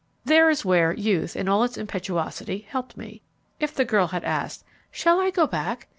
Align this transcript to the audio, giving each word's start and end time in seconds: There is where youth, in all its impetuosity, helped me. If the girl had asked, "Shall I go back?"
There 0.25 0.49
is 0.49 0.65
where 0.65 0.91
youth, 0.93 1.35
in 1.35 1.47
all 1.47 1.63
its 1.63 1.77
impetuosity, 1.77 2.65
helped 2.67 2.97
me. 2.97 3.21
If 3.59 3.71
the 3.75 3.85
girl 3.85 4.07
had 4.07 4.23
asked, 4.23 4.63
"Shall 4.89 5.19
I 5.19 5.29
go 5.29 5.45
back?" 5.45 5.89